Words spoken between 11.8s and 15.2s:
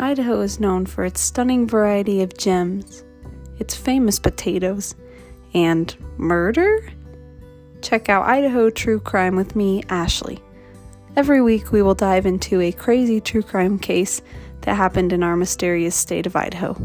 will dive into a crazy true crime case that happened